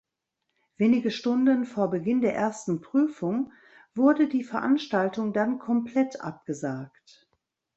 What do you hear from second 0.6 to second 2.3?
Wenige Stunden vor Beginn